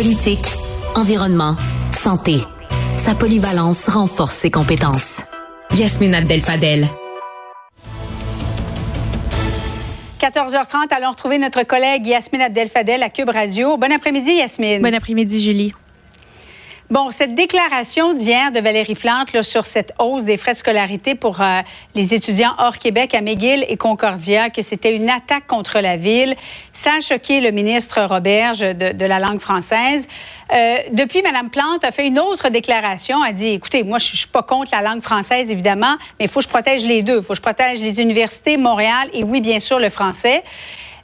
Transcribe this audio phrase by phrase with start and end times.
[0.00, 0.46] Politique,
[0.94, 1.56] environnement,
[1.90, 2.36] santé.
[2.96, 5.24] Sa polyvalence renforce ses compétences.
[5.76, 6.86] Yasmine Abdel-Fadel.
[10.20, 13.76] 14h30, allons retrouver notre collègue Yasmine Abdel-Fadel à Cube Radio.
[13.76, 14.82] Bon après-midi, Yasmine.
[14.82, 15.72] Bon après-midi, Julie.
[16.90, 21.14] Bon, cette déclaration d'hier de Valérie Plante là, sur cette hausse des frais de scolarité
[21.14, 21.60] pour euh,
[21.94, 26.34] les étudiants hors Québec à McGill et Concordia, que c'était une attaque contre la ville,
[26.72, 30.08] ça a choqué le ministre Roberge de, la langue française.
[30.50, 33.22] Euh, depuis, Mme Plante a fait une autre déclaration.
[33.22, 36.28] Elle dit, écoutez, moi, je, je suis pas contre la langue française, évidemment, mais il
[36.30, 37.18] faut que je protège les deux.
[37.18, 40.42] Il faut que je protège les universités, Montréal et, oui, bien sûr, le français.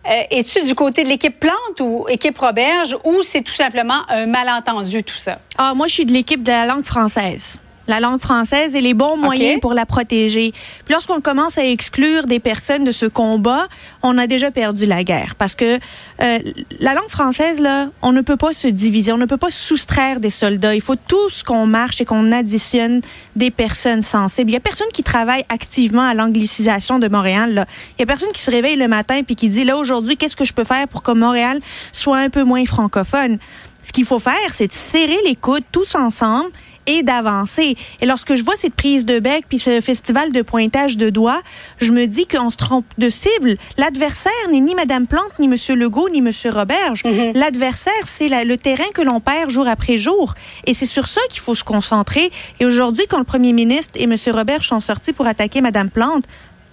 [0.07, 4.27] Euh, Es-tu du côté de l'équipe Plante ou équipe Roberge ou c'est tout simplement un
[4.27, 5.39] malentendu, tout ça?
[5.57, 7.61] Ah, moi, je suis de l'équipe de la langue française.
[7.87, 10.53] La langue française et les bons moyens pour la protéger.
[10.85, 13.67] Puis lorsqu'on commence à exclure des personnes de ce combat,
[14.03, 15.35] on a déjà perdu la guerre.
[15.37, 15.79] Parce que
[16.23, 16.39] euh,
[16.81, 20.21] la langue française, là, on ne peut pas se diviser, on ne peut pas soustraire
[20.21, 20.75] des soldats.
[20.75, 23.01] Il faut tous qu'on marche et qu'on additionne
[23.37, 24.51] des personnes sensibles.
[24.51, 27.55] Il y a personne qui travaille activement à l'anglicisation de Montréal.
[27.55, 27.67] Là.
[27.99, 30.37] Il y a personne qui se réveille le matin puis qui dit, là, aujourd'hui, qu'est-ce
[30.37, 31.61] que je peux faire pour que Montréal
[31.93, 33.39] soit un peu moins francophone?
[33.87, 36.51] Ce qu'il faut faire, c'est de serrer les coudes tous ensemble
[36.87, 37.77] et d'avancer.
[38.03, 41.41] Et lorsque je vois cette prise de bec puis ce festival de pointage de doigts,
[41.79, 43.57] je me dis qu'on se trompe de cible.
[43.79, 47.03] L'adversaire n'est ni Madame Plante, ni Monsieur Legault, ni Monsieur Roberge.
[47.35, 50.35] L'adversaire, c'est la- le terrain que l'on perd jour après jour.
[50.67, 52.31] Et c'est sur ça qu'il faut se concentrer.
[52.61, 56.25] Et aujourd'hui, quand le Premier ministre et Monsieur Roberge sont sortis pour attaquer Madame Plante,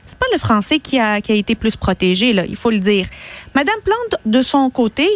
[0.06, 2.80] c'est pas le français qui a, qui a été plus protégé, là, il faut le
[2.80, 3.06] dire.
[3.56, 5.08] Madame Plante, de son côté,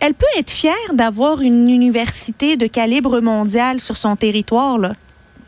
[0.00, 4.78] elle peut être fière d'avoir une université de calibre mondial sur son territoire.
[4.78, 4.94] Là.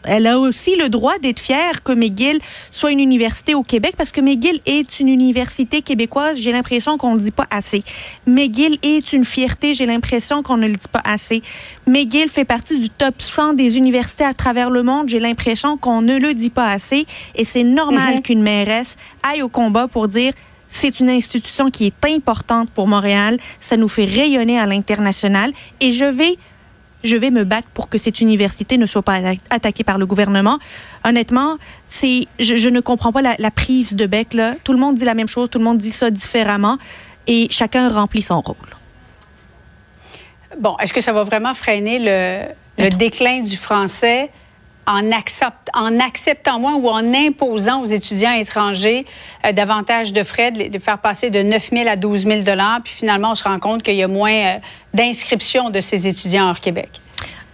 [0.05, 2.41] Elle a aussi le droit d'être fière que McGill
[2.71, 6.39] soit une université au Québec parce que McGill est une université québécoise.
[6.39, 7.83] J'ai l'impression qu'on ne le dit pas assez.
[8.27, 9.75] McGill est une fierté.
[9.75, 11.43] J'ai l'impression qu'on ne le dit pas assez.
[11.87, 15.09] McGill fait partie du top 100 des universités à travers le monde.
[15.11, 17.07] J'ai l'impression qu'on ne le dit pas assez.
[17.35, 18.23] Et c'est normal Mhm.
[18.23, 20.33] qu'une mairesse aille au combat pour dire
[20.71, 23.39] c'est une institution qui est importante pour Montréal.
[23.59, 25.53] Ça nous fait rayonner à l'international.
[25.81, 26.39] Et je vais,
[27.05, 30.07] je vais me battre pour que cette université ne soit pas atta- attaquée par le
[30.07, 30.59] gouvernement.
[31.05, 31.57] Honnêtement,
[31.89, 34.33] c'est, je, je ne comprends pas la, la prise de bec.
[34.33, 34.55] Là.
[34.65, 36.79] Tout le monde dit la même chose, tout le monde dit ça différemment.
[37.27, 38.57] Et chacun remplit son rôle.
[40.59, 44.31] Bon, est-ce que ça va vraiment freiner le, le déclin du français
[44.87, 49.07] en, accept- en acceptant moins ou en imposant aux étudiants étrangers
[49.47, 52.43] euh, davantage de frais, de, faire passer de 9 000 à 12 000
[52.85, 54.59] Puis finalement, on se rend compte qu'il y a moins euh,
[54.95, 56.89] d'inscriptions de ces étudiants hors Québec?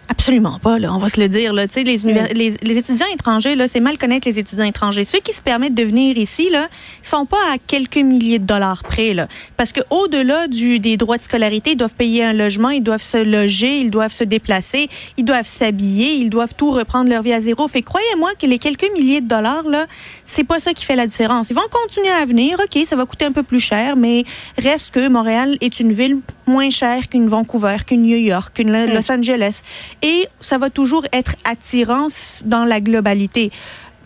[0.08, 1.52] Absolument pas, là, on va se le dire.
[1.52, 1.66] Là.
[1.66, 5.04] Tu sais, Les, univers- les, les étudiants étrangers, là, c'est mal connaître les étudiants étrangers.
[5.04, 6.68] Ceux qui se permettent de venir ici, là,
[7.02, 9.14] sont pas à quelques milliers de dollars près.
[9.14, 9.26] Là.
[9.56, 13.02] Parce que au-delà du, des droits de scolarité, ils doivent payer un logement, ils doivent
[13.02, 17.32] se loger, ils doivent se déplacer, ils doivent s'habiller, ils doivent tout reprendre leur vie
[17.32, 17.66] à zéro.
[17.66, 19.86] Fait croyez-moi que les quelques milliers de dollars, là,
[20.24, 21.50] c'est pas ça qui fait la différence.
[21.50, 24.24] Ils vont continuer à venir, OK, ça va coûter un peu plus cher, mais
[24.56, 28.92] reste que Montréal est une ville moins chère qu'une Vancouver, qu'une New York, qu'une Lo-
[28.94, 29.62] Los Angeles.
[30.02, 32.06] Et ça va toujours être attirant
[32.44, 33.50] dans la globalité.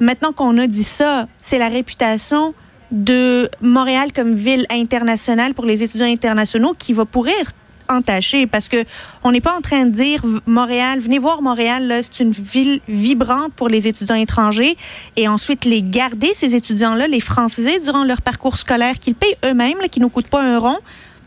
[0.00, 2.54] Maintenant qu'on a dit ça, c'est la réputation
[2.90, 7.52] de Montréal comme ville internationale pour les étudiants internationaux qui va pourrir être
[7.88, 8.76] entachée parce que
[9.24, 13.52] on n'est pas en train de dire Montréal, venez voir Montréal, c'est une ville vibrante
[13.54, 14.76] pour les étudiants étrangers
[15.16, 19.78] et ensuite les garder ces étudiants-là, les franciser durant leur parcours scolaire qu'ils payent eux-mêmes,
[19.90, 20.78] qui nous coûtent pas un rond.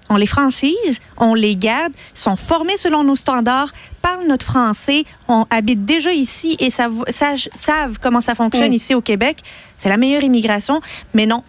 [0.09, 3.71] On les francise, on les garde, sont formés selon nos standards,
[4.01, 8.73] parlent notre français, on habite déjà ici et savent, comment ça fonctionne Mm.
[8.73, 9.41] ici au Québec.
[9.77, 10.81] C'est la meilleure immigration,
[11.13, 11.41] mais non,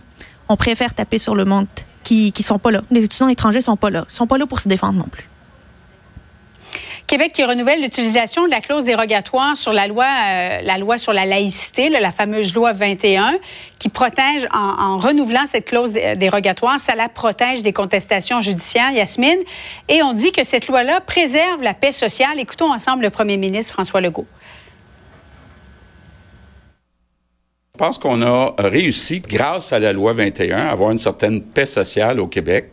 [0.49, 1.67] on préfère taper sur le monde
[2.05, 2.81] qui qui sont pas là.
[2.91, 5.29] Les étudiants étrangers sont pas là, Ils sont pas là pour se défendre non plus.
[7.07, 11.13] Québec qui renouvelle l'utilisation de la clause dérogatoire sur la loi, euh, la loi sur
[11.13, 13.35] la laïcité, la fameuse loi 21,
[13.79, 18.91] qui protège, en, en renouvelant cette clause dé- dérogatoire, ça la protège des contestations judiciaires,
[18.91, 19.39] Yasmine.
[19.89, 22.41] Et on dit que cette loi-là préserve la paix sociale.
[22.41, 24.27] Écoutons ensemble le premier ministre François Legault.
[27.75, 31.67] Je pense qu'on a réussi, grâce à la loi 21, à avoir une certaine paix
[31.67, 32.71] sociale au Québec.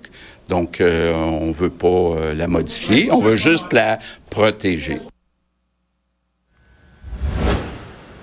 [0.49, 3.99] Donc, euh, on ne veut pas euh, la modifier, on veut juste la
[4.29, 4.99] protéger.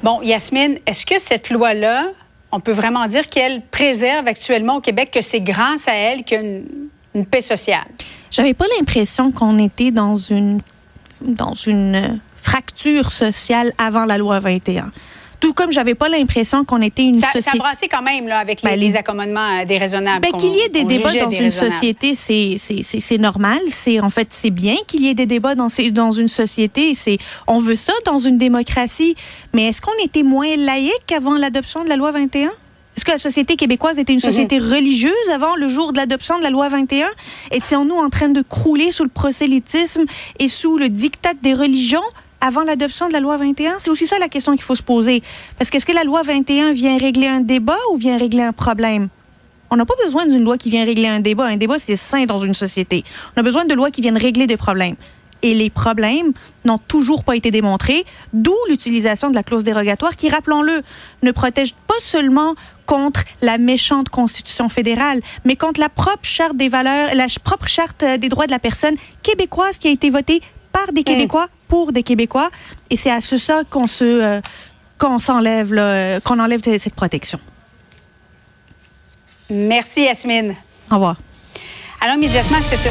[0.02, 2.12] Bon, Yasmine, est-ce que cette loi-là,
[2.52, 6.36] on peut vraiment dire qu'elle préserve actuellement au Québec, que c'est grâce à elle qu'il
[6.36, 6.66] y a une,
[7.14, 7.86] une paix sociale?
[8.30, 10.60] J'avais pas l'impression qu'on était dans une
[11.22, 14.90] dans une euh, fracture sociale avant la loi 21.
[15.40, 17.50] Tout comme j'avais pas l'impression qu'on était une ça, société.
[17.50, 18.96] Ça brassait quand même là, avec les, ben, les...
[18.96, 20.20] accommodements euh, déraisonnables.
[20.20, 23.58] Ben, qu'il y ait des débats dans une société, c'est normal.
[23.68, 26.94] C'est en fait c'est bien qu'il y ait des débats dans, dans une société.
[26.94, 29.14] C'est on veut ça dans une démocratie.
[29.54, 32.50] Mais est-ce qu'on était moins laïque avant l'adoption de la loi 21?
[32.98, 34.24] Est-ce que la société québécoise était une mhm.
[34.24, 37.06] société religieuse avant le jour de l'adoption de la loi 21?
[37.52, 40.04] Étions-nous en train de crouler sous le prosélytisme
[40.40, 42.02] et sous le diktat des religions?
[42.40, 43.76] Avant l'adoption de la loi 21?
[43.78, 45.22] C'est aussi ça la question qu'il faut se poser.
[45.58, 49.08] Parce qu'est-ce que la loi 21 vient régler un débat ou vient régler un problème?
[49.70, 51.44] On n'a pas besoin d'une loi qui vient régler un débat.
[51.44, 53.04] Un débat, c'est sain dans une société.
[53.36, 54.96] On a besoin de lois qui viennent régler des problèmes
[55.42, 56.32] et les problèmes
[56.64, 60.82] n'ont toujours pas été démontrés, d'où l'utilisation de la clause dérogatoire qui, rappelons-le,
[61.22, 62.54] ne protège pas seulement
[62.86, 68.04] contre la méchante Constitution fédérale, mais contre la propre charte des valeurs, la propre charte
[68.04, 70.40] des droits de la personne québécoise qui a été votée
[70.72, 72.50] par des Québécois pour des Québécois.
[72.90, 74.40] Et c'est à ce ça qu'on se, euh,
[74.98, 75.72] qu'on s'enlève,
[76.24, 77.38] qu'on enlève cette protection.
[79.50, 80.54] Merci, Yasmine.
[80.90, 81.16] Au revoir.
[82.00, 82.82] Alors, immédiatement, c'est